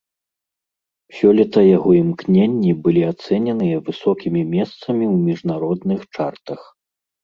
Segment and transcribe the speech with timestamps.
[1.17, 6.61] Сёлета яго імкненні былі ацэненыя высокімі месцамі ў міжнародных чартах.